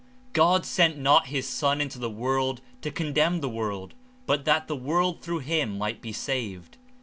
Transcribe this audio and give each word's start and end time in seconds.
'^God 0.33 0.65
sent 0.65 0.97
not 0.97 1.27
his 1.27 1.47
Son 1.47 1.79
into 1.79 1.99
the 1.99 2.09
world 2.09 2.61
to 2.81 2.89
condemn 2.89 3.39
the 3.39 3.47
world, 3.47 3.93
but 4.25 4.45
that 4.45 4.67
the 4.67 4.75
world 4.75 5.21
through 5.21 5.41
him 5.45 5.77
might 5.77 6.03
he 6.03 6.11
saved.'' 6.11 6.75